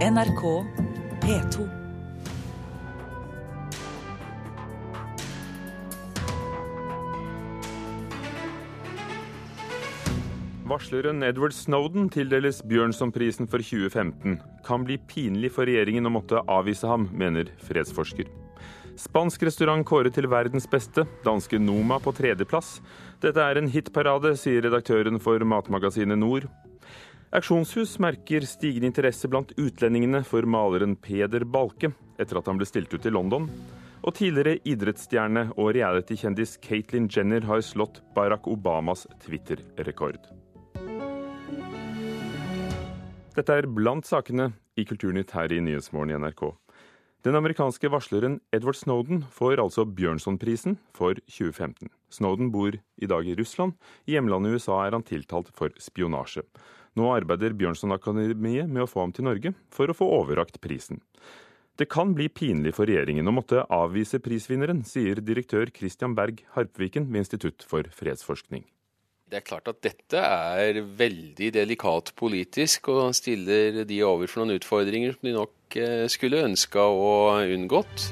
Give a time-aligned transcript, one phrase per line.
[0.00, 0.64] NRK
[1.20, 1.68] P2.
[10.64, 14.40] Varsleren Edward Snowden tildeles Bjørnsonprisen for 2015.
[14.64, 18.32] Kan bli pinlig for regjeringen å måtte avvise ham, mener fredsforsker.
[18.96, 22.78] Spansk restaurant kåret til verdens beste, danske Noma på tredjeplass.
[23.20, 26.48] Dette er en hitparade, sier redaktøren for matmagasinet Nord.
[27.30, 32.90] Auksjonshus merker stigende interesse blant utlendingene for maleren Peder Balke, etter at han ble stilt
[32.90, 33.44] ut i London.
[34.02, 40.18] Og tidligere idrettsstjerne og reality-kjendis Caitlyn Jenner har slått Barack Obamas Twitter-rekord.
[43.36, 46.48] Dette er blant sakene i Kulturnytt her i Nyhetsmorgen i NRK.
[47.22, 51.92] Den amerikanske varsleren Edward Snowden får altså Bjørnsonprisen for 2015.
[52.10, 53.78] Snowden bor i dag i Russland.
[54.08, 56.42] I hjemlandet USA er han tiltalt for spionasje.
[56.98, 60.98] Nå arbeider Bjørnson-akademiet med å få ham til Norge for å få overrakt prisen.
[61.78, 67.06] Det kan bli pinlig for regjeringen å måtte avvise prisvinneren, sier direktør Christian Berg Harpviken
[67.08, 68.66] ved Institutt for fredsforskning.
[69.30, 75.14] Det er klart at dette er veldig delikat politisk, og stiller de overfor noen utfordringer
[75.14, 77.12] som de nok eh, skulle ønska å
[77.46, 78.10] unngått.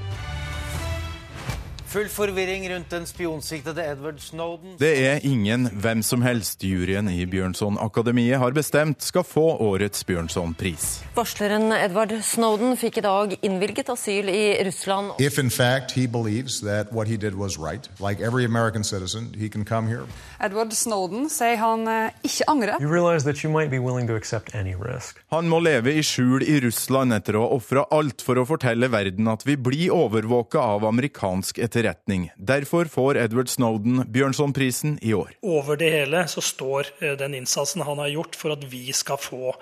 [1.88, 4.74] Full forvirring rundt den spionsiktede Edward Snowden.
[4.76, 10.84] Det er ingen hvem som helst juryen i Bjørnson-akademiet har bestemt skal få årets Bjørnson-pris.
[11.16, 15.14] Varsleren Edward Snowden fikk i dag innvilget asyl i Russland.
[15.18, 19.32] If in fact he believes that what he did was right, like every American citizen,
[19.32, 20.04] he can come here.
[20.44, 22.76] Edward Snowden sier han eh, ikke angrer.
[22.84, 25.24] You realize that you might be willing to accept any risk.
[25.32, 28.92] Han må leve i skjul i Russland etter å ha ofra alt for å fortelle
[28.92, 32.30] verden at vi blir overvåka av amerikansk etterretning etterretning.
[32.36, 35.30] Derfor får Edward Snowden Bjørnsonprisen i år.
[35.42, 39.18] Over det hele så står eh, den innsatsen han har gjort for at vi skal
[39.20, 39.54] få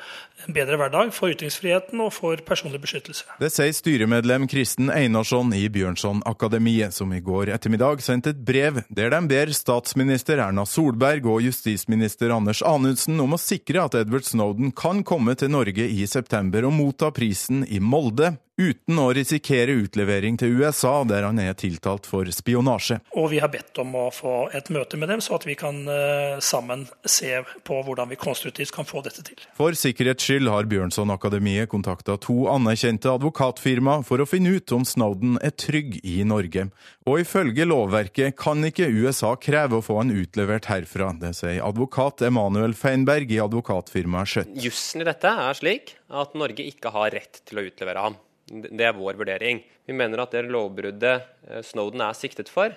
[0.46, 3.26] en bedre hverdag for ytringsfriheten og for personlig beskyttelse.
[3.40, 9.12] Det sier styremedlem Kristen Einarsson i Bjørnson-akademiet, som i går ettermiddag sendte et brev der
[9.12, 14.72] de ber statsminister Erna Solberg og justisminister Anders Anundsen om å sikre at Edward Snowden
[14.76, 20.38] kan komme til Norge i september og motta prisen i Molde, uten å risikere utlevering
[20.40, 22.98] til USA, der han er tiltalt for spionasje.
[23.16, 25.82] Og vi har bedt om å få et møte med dem, så at vi kan
[25.88, 29.44] uh, sammen se på hvordan vi konstruktivt kan få dette til.
[29.58, 35.36] For sikkerhets skyld har Bjørnson-akademiet kontakta to anerkjente advokatfirma for å finne ut om Snowden
[35.44, 36.68] er trygg i Norge.
[37.06, 41.12] Og ifølge lovverket kan ikke USA kreve å få han utlevert herfra.
[41.20, 44.56] Det sier advokat Emanuel Feinberg i advokatfirmaet Skjøtt.
[44.64, 48.16] Jussen i dette er slik at Norge ikke har rett til å utlevere ham.
[48.46, 49.62] Det er vår vurdering.
[49.86, 52.74] Vi mener at det lovbruddet eh, Snowden er siktet for,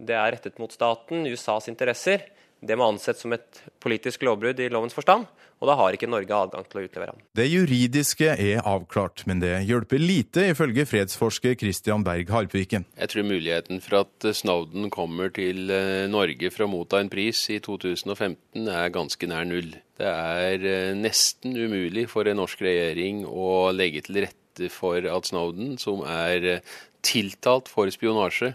[0.00, 2.24] det er rettet mot staten, USAs interesser.
[2.60, 5.24] Det må anses som et politisk lovbrudd i lovens forstand,
[5.60, 7.22] og da har ikke Norge adgang til å utlevere ham.
[7.36, 12.84] Det juridiske er avklart, men det hjelper lite, ifølge fredsforsker Christian Berg Harpviken.
[13.00, 17.46] Jeg tror muligheten for at Snowden kommer til eh, Norge for å motta en pris
[17.52, 19.72] i 2015 er ganske nær null.
[20.00, 25.30] Det er eh, nesten umulig for en norsk regjering å legge til rette for at
[25.30, 26.64] Snowden, som er eh,
[27.02, 28.52] tiltalt for spionasje,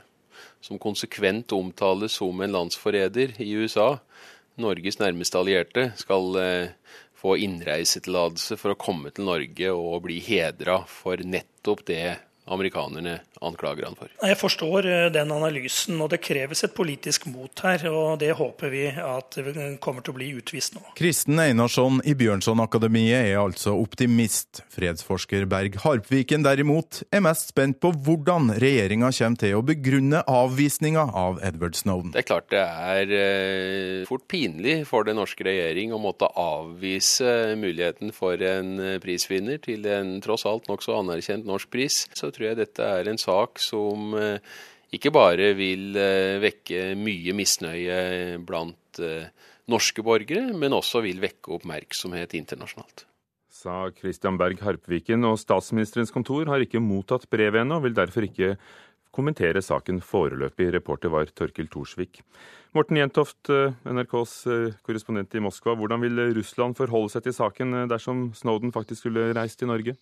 [0.62, 3.96] som konsekvent omtales som en landsforræder i USA,
[4.62, 6.76] Norges nærmeste allierte, skal eh,
[7.18, 12.04] få innreisetillatelse for å komme til Norge og bli hedra for nettopp det
[12.46, 14.12] amerikanerne anklager han for.
[14.22, 17.88] Jeg forstår eh, den analysen, og det kreves et politisk mot her.
[17.90, 19.38] og Det håper vi at
[19.82, 20.84] kommer til å bli utvist nå.
[20.98, 24.64] Kristen Einarsson i Bjørnson-akademiet er altså optimist.
[24.74, 31.08] Fredsforsker Berg Harpviken derimot er mest spent på hvordan regjeringa kommer til å begrunne avvisninga
[31.18, 32.14] av Edward Snowden.
[32.14, 37.56] Det er klart det er eh, fort pinlig for den norske regjering å måtte avvise
[37.60, 42.04] muligheten for en eh, prisvinner til en tross alt nokså anerkjent norsk pris.
[42.16, 44.56] Så tror jeg dette er en sak som eh,
[44.96, 49.28] ikke bare vil eh, vekke mye misnøye blant eh,
[49.72, 53.06] norske borgere, men også vil vekke oppmerksomhet internasjonalt.
[53.56, 58.28] Sa Christian Berg Harpviken, og statsministerens kontor har ikke mottatt brevet ennå, og vil derfor
[58.28, 58.58] ikke
[59.16, 60.74] kommentere saken foreløpig.
[60.76, 62.20] Reporter var Torkil Thorsvik.
[62.76, 64.34] Morten Jentoft, NRKs
[64.84, 65.78] korrespondent i Moskva.
[65.80, 69.96] Hvordan vil Russland forholde seg til saken dersom Snowden faktisk skulle reist til Norge?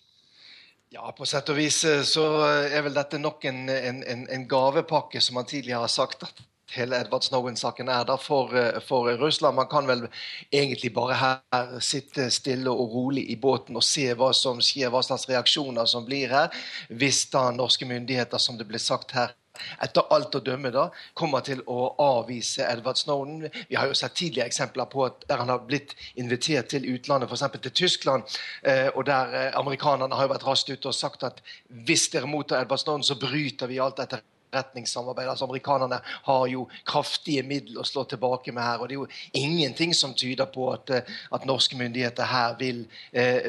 [0.94, 5.18] Ja, på sett og vis eh, så er vel dette nok en, en, en gavepakke,
[5.20, 6.22] som man tidligere har sagt.
[6.22, 9.56] at hele Edvard Snowden-saken er der for, eh, for, Russland.
[9.58, 10.06] Man kan vel
[10.52, 15.02] egentlig bare her sitte stille og rolig i båten og se hva som skjer, hva
[15.02, 16.54] slags reaksjoner som blir her,
[16.88, 19.34] hvis da norske myndigheter, som det ble sagt her
[19.82, 23.48] etter alt å dømme da, kommer til å avvise Edward Snowden.
[23.68, 27.30] Vi har jo sett tidligere eksempler på at der han har blitt invitert til utlandet,
[27.30, 27.60] f.eks.
[27.60, 31.42] til Tyskland, eh, og der eh, amerikanerne har jo vært raskt ute og sagt at
[31.86, 34.22] hvis dere mottar Edward Snowden, så bryter vi alt dette
[34.54, 35.28] etterretningssamarbeid.
[35.28, 38.80] Altså Amerikanerne har jo kraftige midler å slå tilbake med her.
[38.80, 40.90] og Det er jo ingenting som tyder på at,
[41.32, 42.84] at norske myndigheter her vil,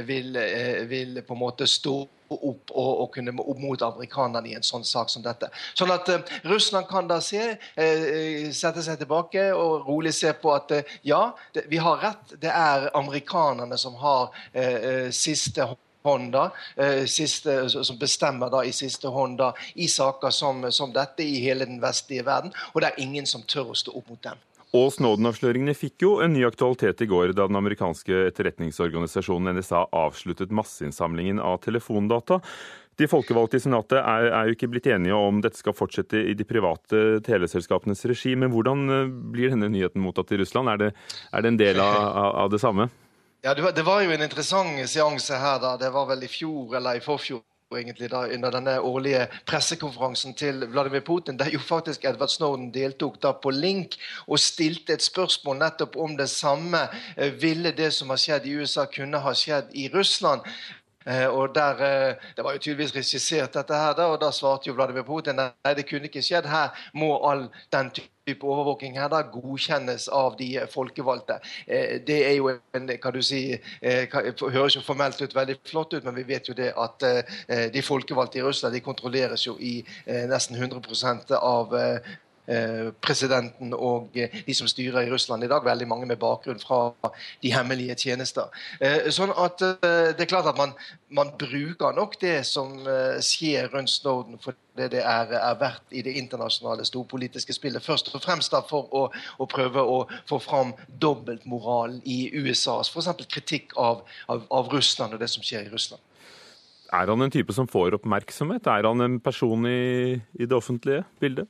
[0.05, 0.37] vil,
[0.89, 4.85] vil på en måte stå opp og, og kunne opp mot amerikanerne i en sånn
[4.87, 5.49] sak som dette.
[5.77, 10.53] Sånn at uh, Russland kan da se, uh, sette seg tilbake og rolig se på
[10.55, 11.21] at uh, ja,
[11.55, 12.35] det, vi har rett.
[12.41, 14.33] Det er amerikanerne som har
[15.13, 15.84] siste hånda,
[17.09, 21.67] siste, som bestemmer da i siste hånd da, i saker som, som dette i hele
[21.67, 22.53] den vestlige verden.
[22.73, 24.41] Og det er ingen som tør å stå opp mot dem.
[24.75, 30.51] Og Snowden-avsløringene fikk jo en ny aktualitet i går da den amerikanske etterretningsorganisasjonen NSA avsluttet
[30.55, 32.41] masseinnsamlingen av telefondata.
[32.99, 36.35] De folkevalgte i Senatet er, er, jo ikke blitt enige om dette skal fortsette i
[36.35, 38.35] de private teleselskapenes regi.
[38.39, 40.71] Men hvordan eh, blir denne nyheten mottatt i Russland?
[40.71, 40.93] Er det,
[41.31, 41.97] er det en del av,
[42.45, 42.87] av, det samme?
[43.45, 45.59] Ja, Det var jo en interessant seanse her.
[45.59, 45.77] da.
[45.77, 47.43] Det var vel i fjor eller i forfjor
[47.77, 53.21] egentlig da, under denne årlige pressekonferansen til Vladimir Putin, der jo faktisk Edvard Snowden deltok
[53.21, 56.87] da på link og stilte et spørsmål nettopp om det samme.
[57.17, 60.41] Eh, ville det som har skjedd i USA, kunne ha skjedd i Russland?
[61.05, 64.67] Eh, og der, eh, Det var jo tydeligvis regissert, dette her, da, og da svarte
[64.67, 66.45] jo Vladimir Putin nei, det kunne ikke skjedd.
[66.45, 71.39] Her må all den type overvåking her da godkjennes av de folkevalgte.
[71.67, 76.03] Eh, det er jo en, kan du si, høres jo formelt ut veldig flott ut,
[76.03, 76.99] men vi vet jo det at
[77.73, 81.73] de folkevalgte i Russland de kontrolleres jo i nesten 100% av
[83.01, 85.65] presidenten og eh, de som styrer i Russland i dag.
[85.65, 87.11] Veldig mange med bakgrunn fra
[87.43, 88.51] de hemmelige tjenester.
[88.79, 90.75] Eh, sånn at det er klart at man,
[91.09, 92.77] man bruker nok det som
[93.23, 97.83] skjer rundt Snowden for det det er, er verdt i det internasjonale storpolitiske spillet.
[97.83, 99.05] Først og fremst da for å,
[99.39, 103.13] å prøve å få fram dobbeltmoralen i USAs f.eks.
[103.31, 106.03] kritikk av, av, av Russland og det som skjer i Russland.
[106.93, 108.67] Er han en type som får oppmerksomhet?
[108.69, 111.49] Er han en person i, i det offentlige bildet?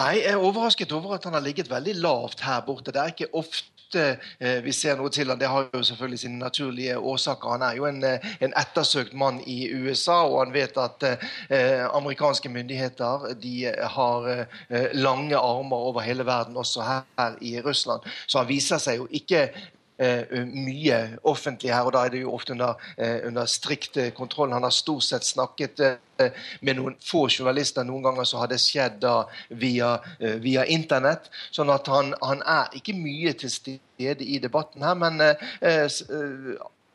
[0.00, 2.92] Nei, jeg er overrasket over at han har ligget veldig lavt her borte.
[2.94, 4.04] Det er ikke ofte
[4.40, 5.40] eh, vi ser noe til han.
[5.40, 7.52] Det har jo selvfølgelig sine naturlige årsaker.
[7.58, 11.84] Han er jo en, eh, en ettersøkt mann i USA, og han vet at eh,
[11.84, 13.54] amerikanske myndigheter de
[13.96, 18.08] har eh, lange armer over hele verden, også her, her i Russland.
[18.26, 19.68] Så han viser seg jo ikke eh,
[20.00, 20.98] mye
[21.28, 24.52] offentlig her, og da er det jo ofte under, eh, under strikt kontroll.
[24.52, 26.30] Han har stort sett snakket eh,
[26.60, 27.84] med noen få journalister.
[27.84, 29.14] Noen ganger så har det skjedd da
[29.48, 31.30] via, eh, via internett.
[31.50, 35.88] Sånn at han, han, er ikke mye til stede i debatten her, men eh, eh,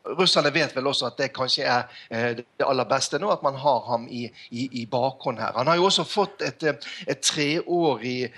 [0.06, 3.80] Russerne vet vel også at det kanskje er det aller beste nå, at man har
[3.88, 5.56] ham i, i, i bakhånd her.
[5.58, 6.62] Han har jo også fått et,
[7.10, 8.28] et treårig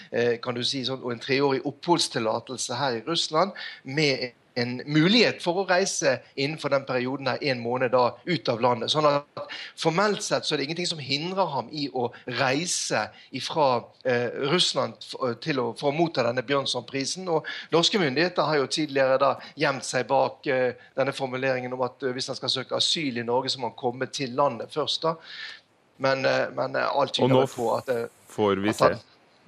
[0.64, 3.52] si, sånn, en treårig oppholdstillatelse her i Russland
[3.84, 8.62] med en mulighet for å reise innenfor den perioden her, en måned da, ut av
[8.64, 8.92] landet.
[8.92, 9.44] Sånn at
[9.78, 12.08] Formelt sett så er det ingenting som hindrer ham i å
[12.38, 13.06] reise
[13.44, 13.68] fra
[14.04, 14.98] eh, Russland
[15.44, 17.28] til å, for å motta denne Bjørnsonprisen.
[17.32, 22.04] Og norske myndigheter har jo tidligere da gjemt seg bak eh, denne formuleringen om at
[22.04, 25.06] eh, hvis han skal søke asyl i Norge, så må han komme til landet først.
[25.06, 25.16] da.
[25.98, 27.94] Men, eh, men eh, alt tyder på at,
[28.28, 28.92] får vi se.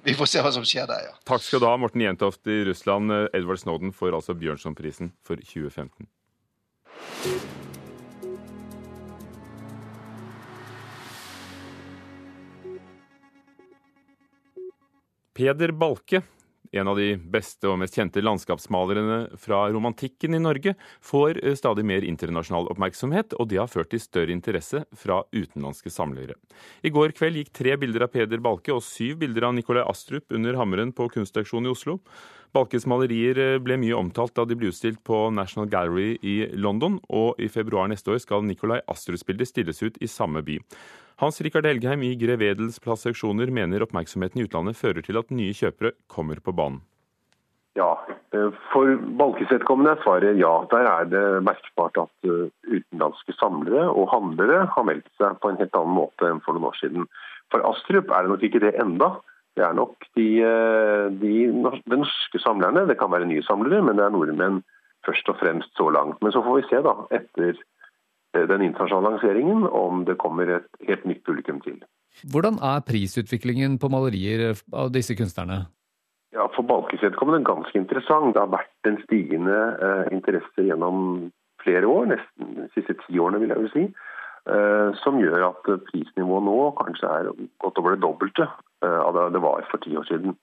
[0.03, 1.13] Vi får se hva som skjer der, ja.
[1.29, 3.13] Takk skal du ha, Morten Jentoft i Russland.
[3.37, 6.09] Edvard Snowden får altså Bjørnsonprisen for 2015.
[15.37, 16.23] Peder Balke
[16.71, 21.85] en av de beste og mest kjente landskapsmalerne fra romantikken i Norge, får eh, stadig
[21.87, 26.37] mer internasjonal oppmerksomhet, og det har ført til større interesse fra utenlandske samlere.
[26.83, 30.31] I går kveld gikk tre bilder av Peder Balke og syv bilder av Nikolai Astrup
[30.31, 31.99] under hammeren på Kunstauksjonen i Oslo.
[32.55, 36.99] Balkes malerier eh, ble mye omtalt da de ble utstilt på National Gallery i London,
[37.11, 40.59] og i februar neste år skal Nikolai Astrups bilder stilles ut i samme by.
[41.21, 45.91] Hans Rikard Helgheim i Grevedels Plass-auksjoner mener oppmerksomheten i utlandet fører til at nye kjøpere
[46.09, 46.79] kommer på banen.
[47.77, 47.91] Ja,
[48.33, 50.53] eh, for Balkes vedkommende er svaret ja.
[50.71, 55.61] Der er det merkbart at eh, utenlandske samlere og handlere har meldt seg på en
[55.61, 57.05] helt annen måte enn for noen år siden.
[57.53, 59.11] For Astrup er det nok ikke det enda.
[59.53, 61.35] Det er nok de, eh, de,
[61.85, 64.63] de norske samlerne, det kan være nye samlere, men det er nordmenn
[65.05, 66.17] først og fremst så langt.
[66.25, 67.61] Men så får vi se da, etter
[68.33, 71.81] den internasjonale lanseringen om det kommer et helt nytt publikum til.
[72.31, 75.65] Hvordan er prisutviklingen på malerier av disse kunstnerne?
[76.31, 78.33] Ja, For Balkes vedkommende ganske interessant.
[78.35, 81.31] Det har vært en stigende eh, interesse gjennom
[81.63, 83.83] flere år, nesten de siste ti årene, vil jeg vel si.
[84.49, 87.27] eh, som gjør at prisnivået nå kanskje er
[87.61, 90.37] godt over det dobbelte eh, av det det var for ti år siden.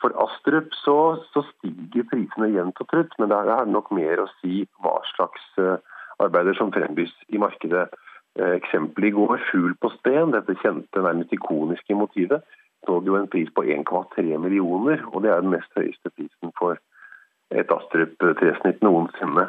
[0.00, 0.96] For Astrup så,
[1.32, 5.44] så stiger prisene jevnt og trutt, men det er nok mer å si hva slags
[5.60, 5.76] eh,
[6.22, 7.88] arbeider som frembys i markedet.
[8.36, 12.44] Eksempelet i går, fugl på sten, dette kjente, nærmest ikoniske motivet,
[12.88, 16.76] nådde jo en pris på 1,3 millioner, og det er den nest høyeste prisen for
[17.54, 19.48] et Astrup-tresnitt noensinne.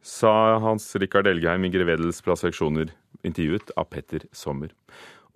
[0.00, 2.92] Sa Hans Rikard Elgheim i Grevedels Plass-seksjoner,
[3.26, 4.72] intervjuet av Petter Sommer.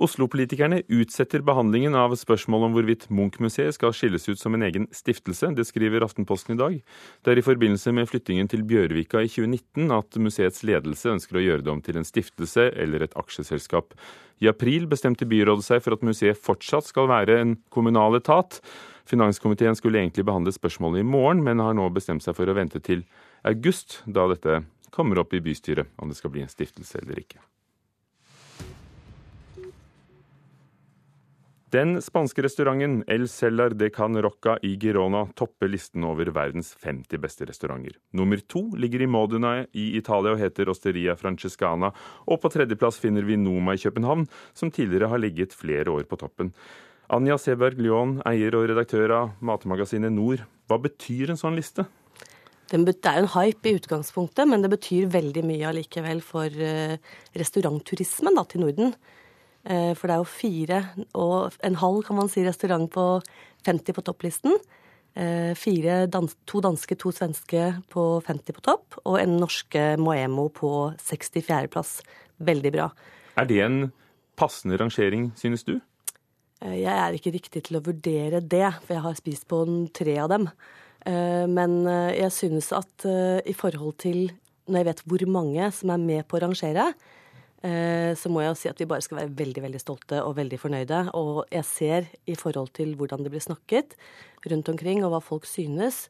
[0.01, 5.51] Oslo-politikerne utsetter behandlingen av spørsmålet om hvorvidt Munch-museet skal skilles ut som en egen stiftelse.
[5.53, 6.79] Det skriver Aftenposten i dag.
[7.23, 11.45] Det er i forbindelse med flyttingen til Bjørvika i 2019 at museets ledelse ønsker å
[11.45, 13.93] gjøre det om til en stiftelse eller et aksjeselskap.
[14.41, 18.63] I april bestemte byrådet seg for at museet fortsatt skal være en kommunal etat.
[19.07, 22.81] Finanskomiteen skulle egentlig behandle spørsmålet i morgen, men har nå bestemt seg for å vente
[22.81, 23.05] til
[23.45, 27.43] august, da dette kommer opp i bystyret, om det skal bli en stiftelse eller ikke.
[31.73, 37.21] Den spanske restauranten El Cellar de Can Rocca i Girona topper listen over verdens 50
[37.23, 37.95] beste restauranter.
[38.13, 41.89] Nummer to ligger i Modena i Italia og heter Osteria Francescana.
[42.29, 46.19] Og på tredjeplass finner vi Noma i København, som tidligere har ligget flere år på
[46.21, 46.53] toppen.
[47.09, 50.45] Anja Seberg Lyon, eier og redaktør av matmagasinet Nord.
[50.69, 51.87] Hva betyr en sånn liste?
[52.69, 57.01] Det er en hype i utgangspunktet, men det betyr veldig mye allikevel for eh,
[57.33, 58.93] restaurantturismen da, til Norden.
[59.63, 60.79] Eh, for det er jo fire
[61.15, 63.07] og en halv kan man si, restaurant på
[63.67, 64.57] 50 på topplisten.
[65.15, 70.49] Eh, fire, dans, to danske, to svenske på 50 på topp, og en norske Moemo
[70.55, 72.01] på 64.-plass.
[72.43, 72.91] Veldig bra.
[73.39, 73.81] Er det en
[74.41, 75.77] passende rangering, synes du?
[76.63, 79.65] Eh, jeg er ikke riktig til å vurdere det, for jeg har spist på
[79.95, 80.49] tre av dem.
[81.03, 81.81] Men
[82.15, 83.03] jeg synes at
[83.51, 84.29] i forhold til
[84.71, 86.85] når jeg vet hvor mange som er med på å rangere,
[87.63, 90.99] så må jeg si at vi bare skal være veldig veldig stolte og veldig fornøyde.
[91.15, 93.95] Og jeg ser i forhold til hvordan det blir snakket
[94.51, 96.09] rundt omkring, og hva folk synes,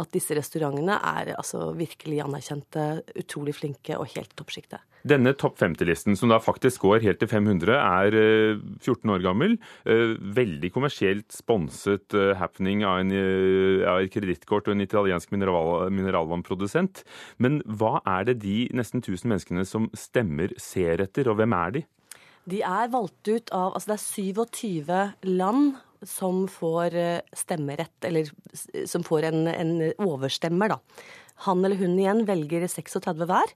[0.00, 4.82] at disse restaurantene er altså virkelig anerkjente, utrolig flinke og helt toppsjiktet.
[5.04, 8.14] Denne topp 50-listen, som da faktisk går helt til 500, er
[8.80, 9.56] 14 eh, år gammel.
[9.84, 13.12] Eh, veldig kommersielt sponset eh, happening av, en,
[13.84, 17.04] av et kredittkort og en italiensk mineral, mineralvannprodusent.
[17.36, 21.76] Men hva er det de nesten 1000 menneskene som stemmer, ser etter, og hvem er
[21.76, 21.84] de?
[22.48, 25.76] De er valgt ut av Altså det er 27 land
[26.08, 28.30] som får eh, stemmerett, eller
[28.86, 31.04] som får en, en overstemmer, da.
[31.48, 33.54] Han eller hun igjen velger 36 hver.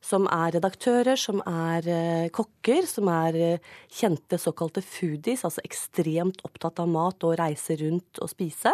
[0.00, 6.40] Som er redaktører, som er uh, kokker, som er uh, kjente såkalte foodies, altså ekstremt
[6.48, 8.72] opptatt av mat og reise rundt og spise.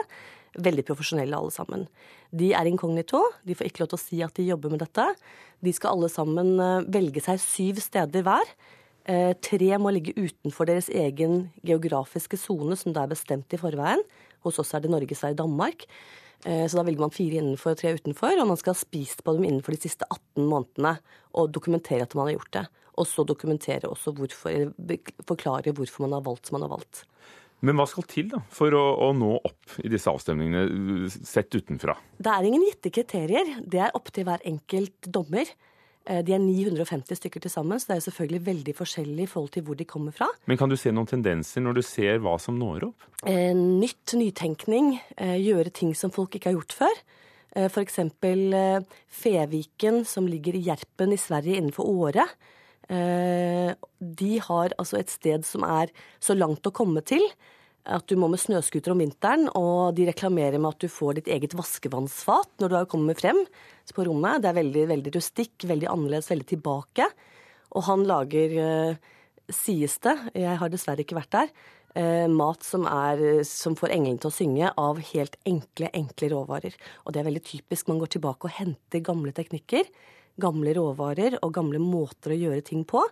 [0.54, 1.82] Veldig profesjonelle alle sammen.
[2.30, 5.08] De er inkognito, de får ikke lov til å si at de jobber med dette.
[5.66, 6.54] De skal alle sammen
[6.94, 8.54] velge seg syv steder hver.
[9.06, 14.02] Eh, tre må ligge utenfor deres egen geografiske sone, som det er bestemt i forveien.
[14.42, 15.86] Hos oss er det Norge, Sverige, Danmark.
[16.44, 19.22] Eh, så da velger man fire innenfor og tre utenfor, og man skal ha spist
[19.24, 20.96] på dem innenfor de siste 18 månedene
[21.38, 22.64] og dokumentere at man har gjort det.
[22.96, 27.04] Og så dokumentere også hvorfor, eller forklare hvorfor man har valgt som man har valgt.
[27.64, 31.94] Men hva skal til da, for å, å, nå opp i disse avstemningene, sett utenfra?
[32.20, 33.54] Det er ingen gitte kriterier.
[33.64, 35.48] Det er opp til hver enkelt dommer.
[36.06, 39.52] Eh, de er 950 stykker til sammen, så det er selvfølgelig veldig forskjellig i forhold
[39.56, 40.28] til hvor de kommer fra.
[40.46, 43.08] Men kan du se noen tendenser når du ser hva som når opp?
[43.26, 47.02] Eh, nytt, nytenkning, eh, gjøre ting som folk ikke har gjort før.
[47.56, 48.02] F.eks.
[49.08, 52.26] Feviken, som ligger i Gjerpen i Sverige innenfor Åre.
[52.86, 55.88] De har altså et sted som er
[56.20, 57.24] så langt å komme til
[57.86, 61.30] at du må med snøscooter om vinteren, og de reklamerer med at du får ditt
[61.32, 63.38] eget vaskevannsfat når du har kommet frem
[63.94, 64.42] på rommet.
[64.42, 67.06] Det er veldig, veldig rustikk, veldig annerledes, veldig tilbake.
[67.76, 69.14] Og han lager, uh,
[69.52, 71.54] sies det, jeg har dessverre ikke vært der,
[71.94, 76.76] uh, mat som, er, som får englene til å synge av helt enkle, enkle råvarer.
[77.04, 77.86] Og det er veldig typisk.
[77.92, 79.86] Man går tilbake og henter gamle teknikker,
[80.42, 83.06] gamle råvarer og gamle måter å gjøre ting på.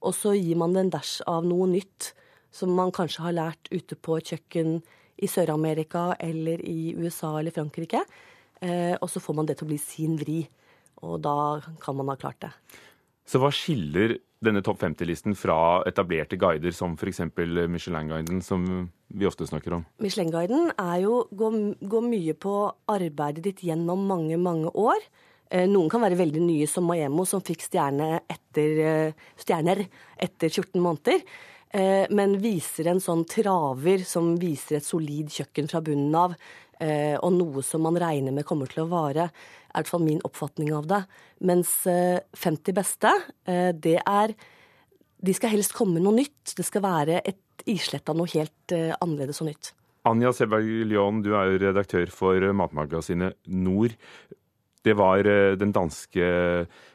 [0.00, 0.96] Og så gir man det en
[1.28, 2.14] av noe nytt
[2.50, 4.80] som man kanskje har lært ute på et kjøkken
[5.20, 8.02] i Sør-Amerika eller i USA eller Frankrike.
[8.60, 10.40] Eh, og så får man det til å bli sin vri.
[11.06, 12.52] Og da kan man ha klart det.
[13.28, 17.22] Så hva skiller denne topp 50-listen fra etablerte guider som f.eks.
[17.36, 18.64] Michelin-guiden, som
[19.12, 19.84] vi ofte snakker om?
[20.00, 21.58] Michelin-guiden går,
[21.92, 22.54] går mye på
[22.90, 25.04] arbeidet ditt gjennom mange, mange år.
[25.50, 29.84] Eh, noen kan være veldig nye, som Maemo, som fikk stjerne etter, eh, stjerner
[30.16, 31.24] etter 14 måneder.
[31.70, 36.34] Eh, men viser en sånn traver som viser et solid kjøkken fra bunnen av,
[36.80, 40.02] eh, og noe som man regner med kommer til å vare, er i hvert fall
[40.02, 41.04] min oppfatning av det.
[41.46, 43.12] Mens 50 eh, beste,
[43.46, 44.34] det er
[45.20, 46.56] de skal helst komme noe nytt.
[46.56, 49.74] Det skal være et islett av noe helt annerledes og nytt.
[50.08, 53.92] Anja Seberg-Lyon, du er jo redaktør for matmagasinet Nord.
[54.82, 55.22] Det var
[55.60, 56.24] den danske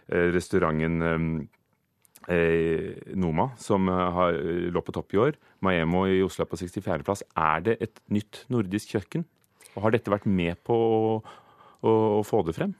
[0.10, 1.46] restauranten
[2.28, 4.38] Noma som har,
[4.74, 5.40] lå på topp i år.
[5.66, 7.26] Maemo i Oslo på 64.-plass.
[7.38, 9.28] Er det et nytt nordisk kjøkken?
[9.76, 11.14] Og har dette vært med på å,
[11.86, 12.74] å, å få det frem?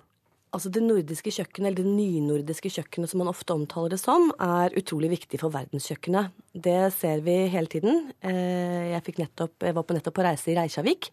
[0.56, 4.76] Altså Det nordiske kjøkkenet, eller det nynordiske kjøkkenet som man ofte omtaler det som, er
[4.80, 6.32] utrolig viktig for verdenskjøkkenet.
[6.56, 8.06] Det ser vi hele tiden.
[8.24, 11.10] Eh, jeg, nettopp, jeg var på nettopp på reise i Reykjavik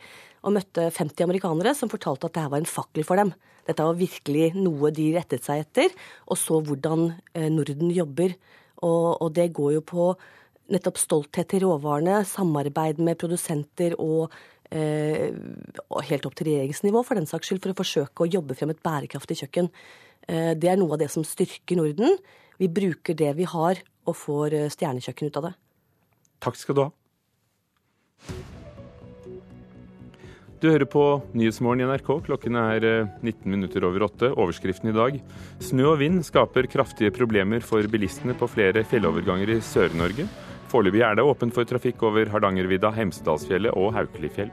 [0.46, 3.34] og møtte 50 amerikanere som fortalte at dette var en fakkel for dem.
[3.66, 5.90] Dette var virkelig noe de rettet seg etter,
[6.30, 8.37] og så hvordan eh, Norden jobber.
[8.82, 10.06] Og, og det går jo på
[10.72, 14.30] nettopp stolthet til råvarene, samarbeid med produsenter og
[14.72, 18.82] helt opp til regjeringsnivå, for den saks skyld, for å forsøke å jobbe frem et
[18.84, 19.68] bærekraftig kjøkken.
[20.28, 22.16] Eh, det er noe av det som styrker Norden.
[22.60, 25.54] Vi bruker det vi har, og får eh, stjernekjøkken ut av det.
[26.42, 26.90] Takk skal du ha.
[30.62, 31.02] Du hører på
[31.34, 32.10] Nyhetsmorgen i NRK.
[32.28, 32.84] Klokken er
[33.18, 34.28] 19 minutter over åtte.
[34.30, 35.16] Overskriften i dag.
[35.58, 40.28] Snø og vind skaper kraftige problemer for bilistene på flere fjelloverganger i Sør-Norge.
[40.72, 44.48] Foreløpig er det åpent for trafikk over Hardangervidda, Hemsedalsfjellet og Haukelifjell.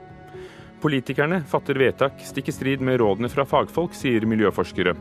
[0.83, 4.95] Politikerne fatter vedtak stikk i strid med rådene fra fagfolk, sier miljøforskere.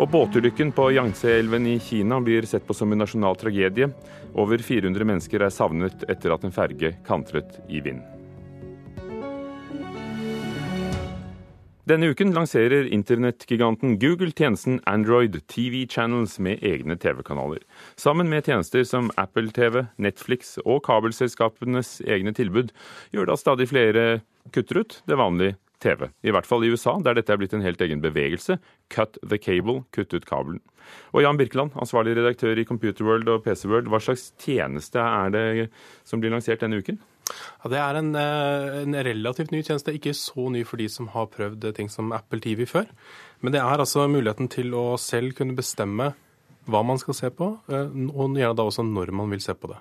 [0.00, 3.90] Og båtulykken på Yangtze-elven i Kina blir sett på som en nasjonal tragedie.
[4.32, 8.00] Over 400 mennesker er savnet etter at en ferge kantret i vind.
[11.82, 17.58] Denne uken lanserer internettgiganten Google tjenesten Android TV Channels med egne TV-kanaler.
[17.98, 22.70] Sammen med tjenester som Apple TV, Netflix og kabelselskapenes egne tilbud,
[23.10, 24.04] gjør at stadig flere
[24.54, 26.06] kutter ut det vanlige TV.
[26.22, 28.60] I hvert fall i USA, der dette er blitt en helt egen bevegelse.
[28.86, 30.62] Cut the cable, kutt ut kabelen.
[31.10, 35.46] Og Jan Birkeland, ansvarlig redaktør i Computerworld og PC World, hva slags tjeneste er det
[36.06, 37.02] som blir lansert denne uken?
[37.62, 41.08] Ja, det er en, eh, en, relativt ny tjeneste, ikke så ny for de som
[41.14, 42.90] har prøvd ting som Apple TV før.
[43.40, 46.12] Men det er altså muligheten til å selv kunne bestemme
[46.70, 49.70] hva man skal se på, eh, og gjerne da også når man vil se på
[49.72, 49.78] det.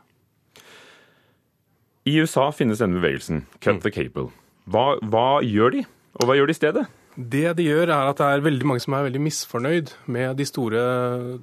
[2.09, 3.81] I USA finnes denne bevegelsen, Cut mm.
[3.81, 4.31] the Cable.
[4.65, 5.85] Hva, hva gjør de,
[6.17, 6.85] og hva gjør de i stedet?
[7.21, 10.45] Det de gjør, er at det er veldig mange som er veldig misfornøyd med de
[10.47, 10.81] store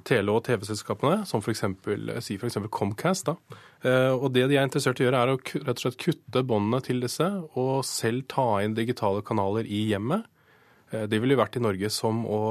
[0.07, 1.63] tele- og TV-selskapene, som f.eks.
[2.25, 3.29] Si for eksempel Comcast.
[3.29, 3.59] Da.
[3.85, 6.43] Eh, og det de er interessert i å gjøre, er å rett og slett kutte
[6.43, 10.27] båndene til disse, og selv ta inn digitale kanaler i hjemmet.
[10.91, 12.41] Eh, det ville vært i Norge som å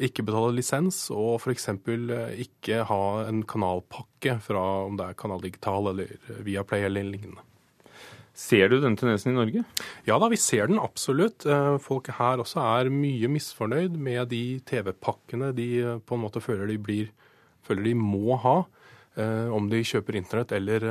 [0.00, 1.70] ikke betale lisens, og f.eks.
[1.72, 7.44] Eh, ikke ha en kanalpakke fra om det er Kanal Digital eller Viaplay eller lignende.
[8.40, 9.62] Ser du den tendensen i Norge?
[10.08, 11.44] Ja da, vi ser den absolutt.
[11.44, 16.40] Eh, folk her også er mye misfornøyd med de TV-pakkene de eh, på en måte
[16.42, 17.10] føler de, blir,
[17.66, 18.62] føler de må ha.
[19.18, 20.84] Eh, om de kjøper internett eller,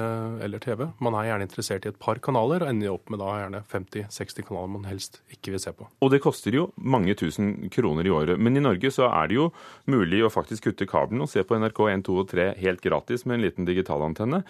[0.44, 0.84] eller, TV.
[1.02, 4.46] Man er gjerne interessert i et par kanaler, og ender opp med da gjerne 50-60
[4.46, 5.88] kanaler man helst ikke vil se på.
[6.04, 8.38] Og det koster jo mange tusen kroner i året.
[8.38, 9.48] Men i Norge så er det jo
[9.90, 13.26] mulig å faktisk kutte kabelen og se på NRK 1, 2 og 3 helt gratis
[13.26, 14.44] med en liten digitalantenne.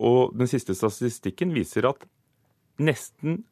[0.00, 2.02] Og den siste statistikken viser at
[2.82, 3.42] nesten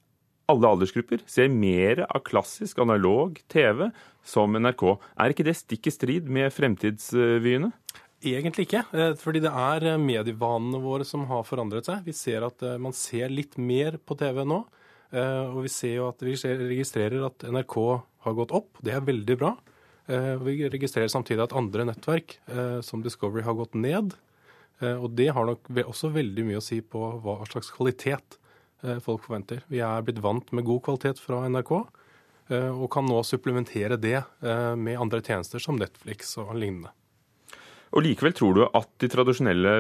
[0.50, 3.86] alle aldersgrupper ser mer av klassisk analog TV
[4.26, 4.84] som NRK.
[5.20, 7.70] Er ikke det stikk i strid med fremtidsvyene?
[8.20, 12.02] Egentlig ikke, eh, fordi det er eh, medievanene våre som har forandret seg.
[12.04, 14.64] Vi ser at eh, man ser litt mer på TV nå.
[15.10, 17.72] Og vi ser jo at vi registrerer at NRK
[18.22, 18.76] har gått opp.
[18.78, 19.48] Det er veldig bra.
[20.06, 22.36] Vi registrerer samtidig at andre nettverk,
[22.86, 24.14] som Discovery, har gått ned.
[24.86, 28.38] Og det har nok også veldig mye å si på hva slags kvalitet
[29.04, 29.64] folk forventer.
[29.70, 31.72] Vi er blitt vant med god kvalitet fra NRK,
[32.50, 36.92] eh, og kan nå supplementere det eh, med andre tjenester som Netflix og lignende.
[37.90, 39.74] Og Likevel tror du at de tradisjonelle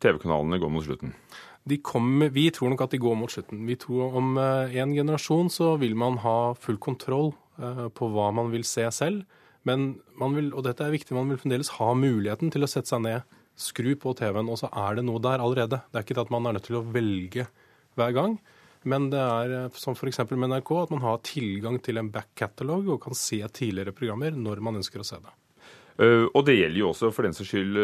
[0.00, 1.14] TV-kanalene går mot slutten?
[1.84, 3.60] Kommer, vi tror nok at de går mot slutten.
[3.68, 7.34] Vi tror Om en generasjon så vil man ha full kontroll
[7.94, 9.26] på hva man vil se selv.
[9.68, 12.88] Men man vil, og dette er viktig, man vil fremdeles ha muligheten til å sette
[12.90, 15.82] seg ned, skru på TV-en, og så er det noe der allerede.
[15.90, 17.46] Det er ikke det at man er nødt til å velge
[17.98, 18.38] hver gang.
[18.88, 20.22] Men det er eh, som f.eks.
[20.30, 24.36] med NRK at man har tilgang til en back catalog og kan se tidligere programmer
[24.36, 25.36] når man ønsker å se det.
[26.00, 27.76] Uh, og det gjelder jo også for den saks skyld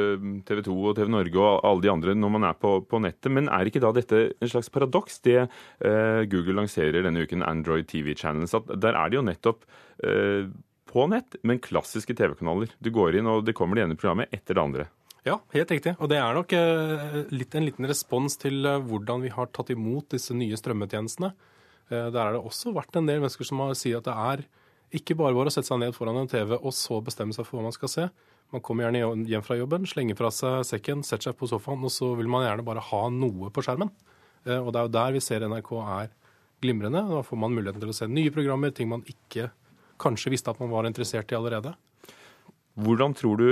[0.49, 3.29] TV 2 og TV Norge og alle de andre når man er på, på nettet.
[3.35, 7.91] Men er ikke da dette en slags paradoks, det eh, Google lanserer denne uken, Android
[7.91, 8.57] TV Channels?
[8.57, 9.69] at Der er det jo nettopp
[10.01, 10.49] eh,
[10.89, 12.73] på nett, men klassiske TV-kanaler.
[12.81, 14.89] Du går inn, og det kommer det ene programmet etter det andre.
[15.27, 15.97] Ja, helt riktig.
[15.99, 19.73] Og det er nok eh, litt, en liten respons til eh, hvordan vi har tatt
[19.75, 21.33] imot disse nye strømmetjenestene.
[21.91, 24.45] Eh, der er det også vært en del mennesker som har sier at det er
[24.95, 27.59] Ikke bare bare å sette seg ned foran en TV og så bestemme seg for
[27.59, 28.07] hva man skal se.
[28.55, 31.91] Man kommer gjerne hjem fra jobben, slenger fra seg sekken, setter seg på sofaen, og
[31.91, 33.91] så vil man gjerne bare ha noe på skjermen.
[34.47, 36.13] Og det er jo der vi ser NRK er
[36.63, 37.03] glimrende.
[37.11, 39.49] Da får man muligheten til å se nye programmer, ting man ikke
[39.99, 41.75] kanskje visste at man var interessert i allerede.
[42.79, 43.49] Hvordan tror du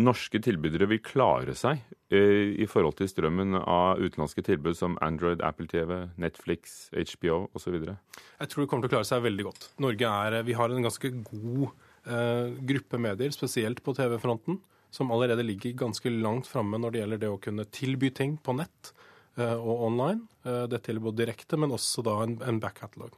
[0.00, 1.82] norske tilbydere vil klare seg
[2.12, 7.76] eh, i forhold til strømmen av utenlandske tilbud som Android, Apple TV, Netflix, HBO osv.?
[7.84, 9.70] Jeg tror de kommer til å klare seg veldig godt.
[9.82, 11.70] Norge er, Vi har en ganske god
[12.06, 14.60] eh, gruppe medier, spesielt på TV-fronten,
[14.90, 18.56] som allerede ligger ganske langt framme når det gjelder det å kunne tilby ting på
[18.58, 18.94] nett
[19.38, 20.24] eh, og online.
[20.44, 23.14] Eh, dette gjelder både direkte, men også da en, en back-catalog.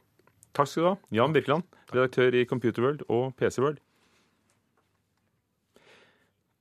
[0.53, 3.81] Takk skal du ha, Jan Birkeland, redaktør i Computerworld og PC-World.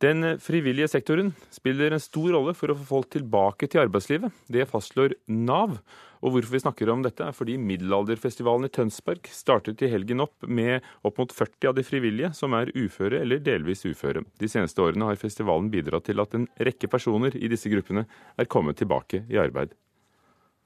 [0.03, 4.35] Den frivillige sektoren spiller en stor rolle for å få folk tilbake til arbeidslivet.
[4.51, 5.77] Det fastslår Nav.
[6.23, 10.43] Og hvorfor vi snakker om dette, er fordi Middelalderfestivalen i Tønsberg startet i helgen opp
[10.47, 14.25] med opp mot 40 av de frivillige som er uføre eller delvis uføre.
[14.43, 18.51] De seneste årene har festivalen bidratt til at en rekke personer i disse gruppene er
[18.51, 19.75] kommet tilbake i arbeid.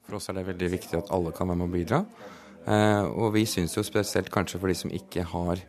[0.07, 2.03] For oss er det veldig viktig at alle kan være med å bidra.
[2.65, 5.61] Eh, og vi syns jo spesielt kanskje for de som ikke har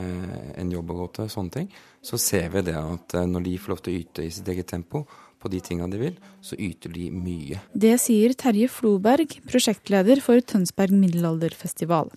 [0.00, 1.68] en jobb å gå til, sånne ting,
[2.02, 4.48] så ser vi det at eh, når de får lov til å yte i sitt
[4.48, 5.04] eget tempo
[5.42, 7.60] på de tinga de vil, så yter de mye.
[7.74, 12.12] Det sier Terje Floberg, prosjektleder for Tønsberg middelalderfestival.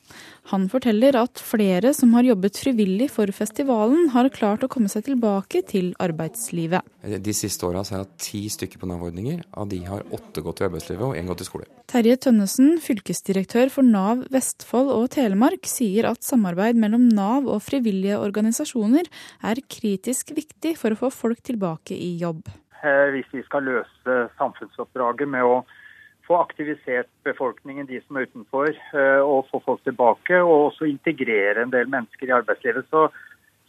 [0.52, 5.08] Han forteller at flere som har jobbet frivillig for festivalen, har klart å komme seg
[5.08, 6.86] tilbake til arbeidslivet.
[7.02, 9.42] De siste åra har jeg hatt ti stykker på Nav-ordninger.
[9.58, 11.70] Av de har åtte gått i arbeidslivet og én gått i skole.
[11.90, 18.20] Terje Tønnesen, fylkesdirektør for Nav Vestfold og Telemark, sier at samarbeid mellom Nav og frivillige
[18.22, 19.10] organisasjoner
[19.46, 22.46] er kritisk viktig for å få folk tilbake i jobb.
[22.86, 25.62] Eh, hvis vi skal løse samfunnsoppdraget med å
[26.26, 30.42] få aktivisert befolkningen, de som er utenfor, eh, og få folk tilbake.
[30.42, 32.90] Og også integrere en del mennesker i arbeidslivet.
[32.90, 33.08] Så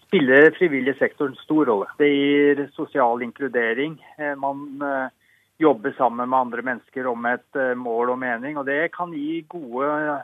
[0.07, 1.87] spiller frivillig sektor en stor rolle.
[1.99, 3.99] Det gir sosial inkludering.
[4.19, 5.11] Eh, man
[5.59, 8.59] jobber sammen med andre mennesker om et mål og mening.
[8.59, 10.21] Og det kan gi gode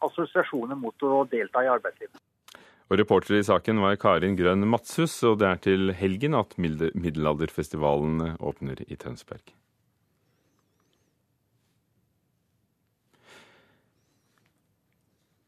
[0.00, 2.22] assosiasjoner mot å delta i arbeidslivet.
[2.92, 8.36] Og Reporter i saken var Karin Grønn Matshus, og det er til helgen at middelalderfestivalen
[8.36, 9.54] åpner i Tønsberg.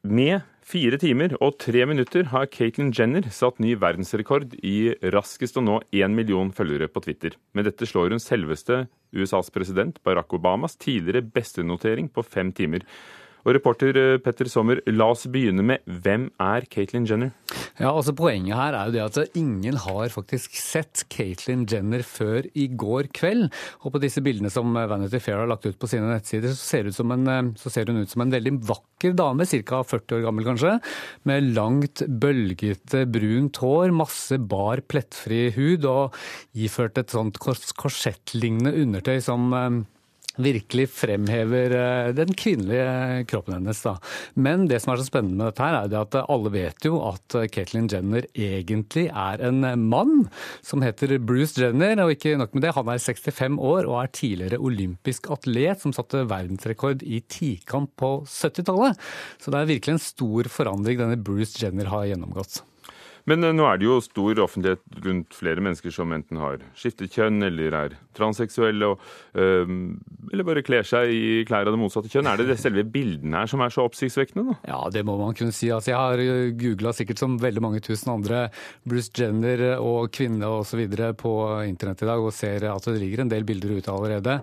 [0.06, 5.64] Med fire timer og tre minutter har Caitlyn Jenner satt ny verdensrekord i raskest å
[5.64, 7.34] nå én million følgere på Twitter.
[7.58, 8.84] Med dette slår hun selveste
[9.16, 12.86] USAs president Barack Obamas tidligere beste notering på fem timer.
[13.46, 17.30] Og reporter eh, Petter Sommer, la oss begynne med hvem er Caitlyn Jenner?
[17.78, 22.48] Ja, altså Poenget her er jo det at ingen har faktisk sett Caitlyn Jenner før
[22.58, 23.46] i går kveld.
[23.84, 26.90] Og på disse bildene som Vanity Fair har lagt ut på sine nettsider, så ser,
[26.90, 29.82] en, eh, så ser hun ut som en veldig vakker dame, ca.
[29.94, 30.76] 40 år gammel kanskje,
[31.30, 36.16] med langt, bølgete brunt hår, masse bar, plettfri hud og
[36.58, 39.84] iført et sånt korsettlignende undertøy som eh,
[40.42, 43.80] virkelig fremhever eh, den kvinnelige kroppen hennes.
[43.84, 43.96] Da.
[44.34, 47.38] Men det som er så spennende med dette, her er at alle vet jo at
[47.54, 50.26] Caitlyn Jenner egentlig er en mann
[50.66, 51.98] som heter Bruce Jenner.
[52.04, 55.94] Og ikke nok med det, han er 65 år og er tidligere olympisk atlet som
[55.96, 59.00] satte verdensrekord i tikamp på 70-tallet.
[59.42, 62.62] Så det er virkelig en stor forandring denne Bruce Jenner har gjennomgått.
[63.30, 67.14] Men eh, nå er det jo stor offentlighet rundt flere mennesker som enten har skiftet
[67.14, 69.02] kjønn eller er transseksuelle, og,
[69.36, 69.72] øh,
[70.32, 72.28] eller bare kler seg i klær av det motsatte kjønn.
[72.30, 74.54] Er det det selve bildene her som er så oppsiktsvekkende?
[74.54, 74.56] da?
[74.70, 75.68] Ja, det må man kunne si.
[75.74, 78.46] Altså, jeg har eh, googla sikkert som veldig mange tusen andre
[78.86, 80.86] Bruce Jenner og kvinne osv.
[81.18, 81.34] på
[81.66, 84.38] internett i dag, og ser at det ligger en del bilder ute allerede.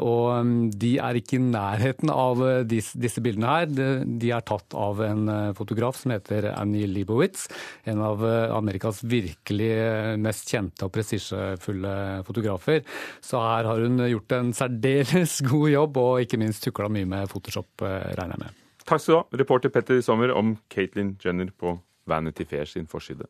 [0.00, 3.68] Og mm, de er ikke i nærheten av disse, bildene her.
[3.70, 7.46] De er tatt av en fotograf som heter Annie Leibowitz
[7.90, 11.94] en av eh, Amerikas virkelig eh, mest kjente og prestisjefulle
[12.26, 12.82] fotografer.
[13.24, 17.30] Så her har hun gjort en særdeles god jobb, og ikke minst tukla mye med
[17.32, 18.64] Photoshop, eh, regner jeg med.
[18.86, 21.76] Takk skal du ha, reporter Petter Sommer om Caitlyn Jenner på
[22.10, 23.28] Vanity Fair sin forside.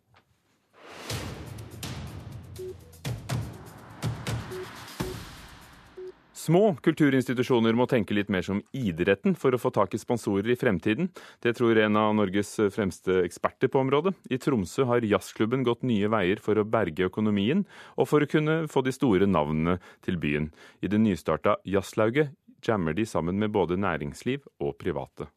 [6.51, 10.57] Små kulturinstitusjoner må tenke litt mer som idretten for å få tak i sponsorer i
[10.59, 11.07] fremtiden.
[11.39, 14.17] Det tror en av Norges fremste eksperter på området.
[14.35, 17.63] I Tromsø har jazzklubben gått nye veier for å berge økonomien,
[17.95, 20.51] og for å kunne få de store navnene til byen.
[20.83, 22.35] I det nystarta Jazzlauget
[22.67, 25.31] jammer de sammen med både næringsliv og private.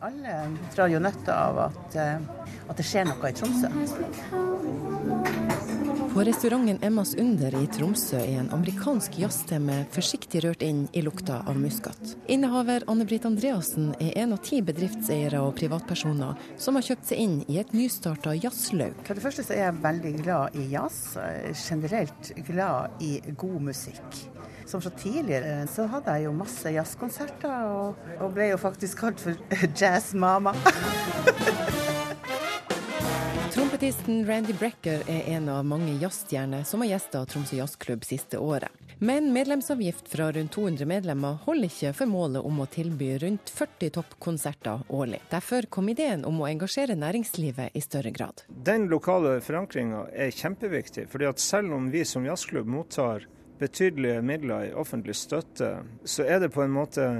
[0.00, 0.40] Alle
[0.72, 2.16] drar jo nytte av at, eh,
[2.64, 4.85] at det skjer noe i Tromsø.
[6.16, 11.42] På restauranten Emmas Under i Tromsø er en amerikansk jazzstemme forsiktig rørt inn i lukta
[11.44, 12.14] av muskat.
[12.32, 17.34] Innehaver Anne-Britt Andreassen er en av ti bedriftseiere og privatpersoner som har kjøpt seg inn
[17.52, 18.96] i et nystarta jazzlaug.
[19.04, 21.02] For det første så er jeg veldig glad i jazz.
[21.66, 24.20] Generelt glad i god musikk.
[24.64, 29.20] Som så tidligere så hadde jeg jo masse jazzkonserter, og, og ble jo faktisk kalt
[29.20, 29.36] for
[29.84, 30.56] jazzmama.
[33.76, 38.72] Trompetisten Randy Brecker er en av mange jazzstjerner som har gjesta Tromsø Jazzklubb siste året.
[39.04, 43.92] Men medlemsavgift fra rundt 200 medlemmer holder ikke for målet om å tilby rundt 40
[43.98, 45.20] toppkonserter årlig.
[45.28, 48.46] Derfor kom ideen om å engasjere næringslivet i større grad.
[48.48, 53.28] Den lokale forankringa er kjempeviktig, fordi at selv om vi som jazzklubb mottar
[53.60, 57.10] betydelige midler i offentlig støtte, så er det på en måte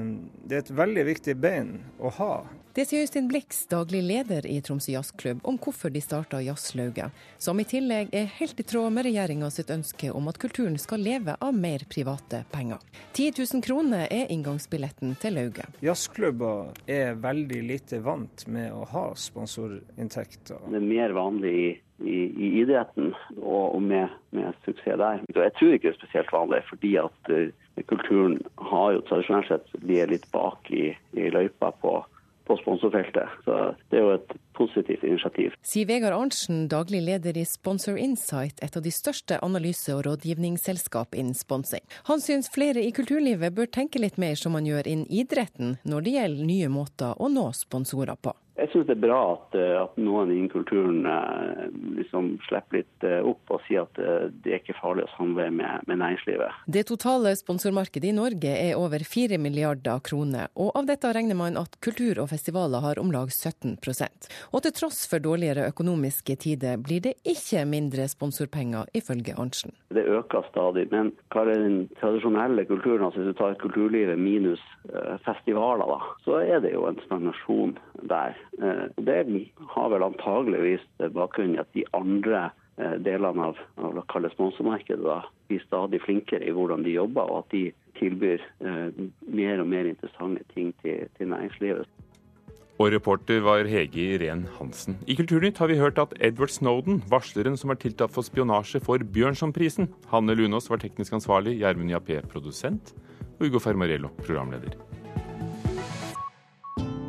[0.49, 2.47] det er et veldig viktig bein å ha.
[2.77, 7.57] Det sier Øystein Blix, daglig leder i Tromsø Jazzklubb, om hvorfor de starta Jazzlauget, som
[7.57, 11.39] i tillegg er helt i tråd med regjeringa sitt ønske om at kulturen skal leve
[11.41, 12.83] av mer private penger.
[13.17, 15.79] 10 000 kroner er inngangsbilletten til lauget.
[15.81, 20.61] Jazzklubber er veldig lite vant med å ha sponsorinntekter.
[20.69, 21.67] Det er mer vanlig i
[22.05, 25.23] i, i, idretten, og, med, med, suksess der.
[25.33, 28.37] Jeg tror ikke det er spesielt vanlig, fordi at uh, kulturen
[28.69, 31.95] har jo tradisjonelt sett ligget litt bak i, i løypa på
[32.47, 33.29] på sponsorfeltet.
[33.45, 33.59] Så
[33.91, 35.57] det er jo et positivt initiativ.
[35.67, 41.15] Sier Vegard Arntzen, daglig leder i Sponsor Insight, et av de største analyse- og rådgivningsselskap
[41.15, 41.85] innen sponsing.
[42.11, 46.07] Han syns flere i kulturlivet bør tenke litt mer som man gjør innen idretten når
[46.07, 48.35] det gjelder nye måter å nå sponsorer på.
[48.57, 51.67] Jeg syns det er bra at, eh, at, noen innen kulturen eh,
[51.99, 53.99] liksom slipper litt eh, opp og sier at
[54.43, 56.63] det er ikke farlig å samarbeide med, med, næringslivet.
[56.73, 61.61] Det totale sponsormarkedet i Norge er over 4 milliarder kroner, og av dette regner man
[61.61, 66.81] at kultur og festivaler har om lag 17 Og til tross for dårligere økonomiske tider
[66.81, 69.77] blir det ikke mindre sponsorpenger, ifølge Arntzen.
[69.93, 74.63] Det øker stadig, men hva er den tradisjonelle kulturen, altså hvis du tar kulturlivet minus
[75.27, 77.77] festivaler, da, så er det jo en stagnasjon
[78.09, 78.37] der.
[78.63, 79.17] Eh, det
[79.75, 86.01] har vel antageligvis bakgrunn i at de andre eh, delene av, av sponsormarkedet blir stadig
[86.05, 87.65] flinkere i hvordan de jobber, og at de
[88.01, 91.87] tilbyr eh, mer og mer interessante ting til, til næringslivet.
[92.77, 94.99] Og reporter var Hege Irén Hansen.
[95.09, 99.07] I Kulturnytt har vi hørt at Edward Snowden, varsleren som er tiltatt for spionasje, får
[99.17, 99.89] Bjørnsonprisen.
[100.13, 102.93] Hanne Lunås var teknisk ansvarlig, Gjermund Jappé produsent,
[103.39, 104.77] og Ugo Fermarello programleder.